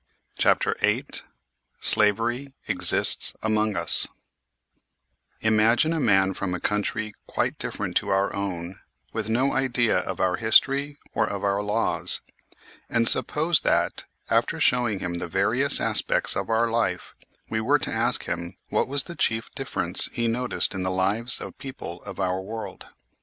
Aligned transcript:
CHAPTEK 0.39 0.79
VIII 0.81 1.05
SLAVERY 1.79 2.53
EXISTS 2.67 3.35
AMONG 3.43 3.75
US 3.75 4.07
IMAGINE 5.41 5.93
a 5.93 5.99
man 5.99 6.33
from 6.33 6.55
a 6.55 6.59
country 6.59 7.13
quite 7.27 7.59
different 7.59 7.95
to 7.97 8.09
our 8.09 8.35
own, 8.35 8.79
with 9.13 9.29
no 9.29 9.53
idea 9.53 9.99
of 9.99 10.19
our 10.19 10.37
history 10.37 10.97
or 11.13 11.29
of 11.29 11.43
our 11.43 11.61
laws, 11.61 12.21
and 12.89 13.07
suppose 13.07 13.59
that, 13.59 14.05
after 14.27 14.59
showing 14.59 14.97
him 15.01 15.19
the 15.19 15.27
various 15.27 15.79
aspects 15.79 16.35
of 16.35 16.49
our 16.49 16.71
life, 16.71 17.13
we 17.51 17.61
were 17.61 17.77
to 17.77 17.93
ask 17.93 18.23
him 18.23 18.55
what 18.69 18.87
was 18.87 19.03
the 19.03 19.13
chief 19.13 19.51
difference 19.53 20.09
he 20.11 20.27
noticed 20.27 20.73
in 20.73 20.81
the 20.81 20.89
lives 20.89 21.39
of 21.39 21.55
people 21.59 22.01
of 22.05 22.19
our 22.19 22.41
world 22.41 22.85